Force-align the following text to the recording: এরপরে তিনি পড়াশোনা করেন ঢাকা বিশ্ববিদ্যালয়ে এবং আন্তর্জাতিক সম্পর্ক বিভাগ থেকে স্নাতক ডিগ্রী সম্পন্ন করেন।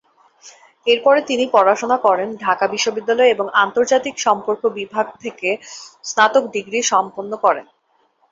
এরপরে 0.87 1.19
তিনি 1.29 1.43
পড়াশোনা 1.53 1.97
করেন 2.05 2.29
ঢাকা 2.43 2.65
বিশ্ববিদ্যালয়ে 2.67 3.33
এবং 3.35 3.45
আন্তর্জাতিক 3.63 4.15
সম্পর্ক 4.25 4.61
বিভাগ 4.77 5.05
থেকে 5.23 5.49
স্নাতক 6.05 6.43
ডিগ্রী 6.55 6.79
সম্পন্ন 6.91 7.31
করেন। 7.45 7.65